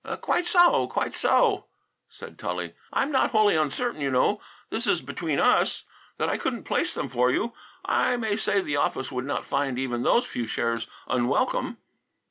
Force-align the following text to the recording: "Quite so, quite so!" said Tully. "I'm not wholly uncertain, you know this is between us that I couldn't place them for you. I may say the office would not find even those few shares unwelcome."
"Quite 0.21 0.47
so, 0.47 0.87
quite 0.87 1.13
so!" 1.13 1.67
said 2.09 2.39
Tully. 2.39 2.73
"I'm 2.91 3.11
not 3.11 3.29
wholly 3.29 3.55
uncertain, 3.55 4.01
you 4.01 4.09
know 4.09 4.41
this 4.71 4.87
is 4.87 4.99
between 4.99 5.37
us 5.39 5.83
that 6.17 6.27
I 6.27 6.39
couldn't 6.39 6.63
place 6.63 6.91
them 6.91 7.07
for 7.07 7.29
you. 7.29 7.53
I 7.85 8.17
may 8.17 8.35
say 8.35 8.61
the 8.61 8.77
office 8.77 9.11
would 9.11 9.25
not 9.25 9.45
find 9.45 9.77
even 9.77 10.01
those 10.01 10.25
few 10.25 10.47
shares 10.47 10.87
unwelcome." 11.07 11.77